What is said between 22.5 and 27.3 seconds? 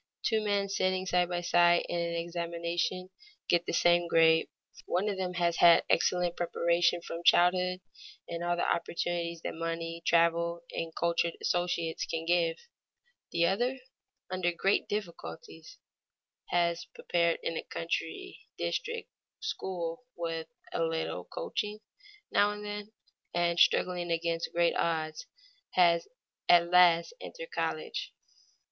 and then, and struggling against great odds, has at last